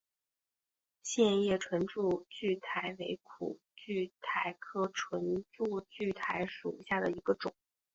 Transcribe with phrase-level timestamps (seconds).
[1.03, 7.53] 线叶唇柱苣苔为苦苣苔科唇柱苣苔属下的一个种。